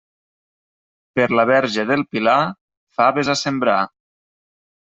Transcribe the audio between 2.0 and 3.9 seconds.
Pilar, faves a sembrar.